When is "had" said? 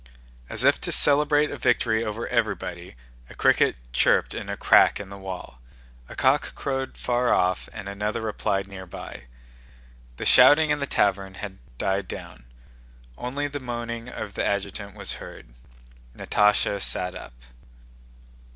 11.35-11.59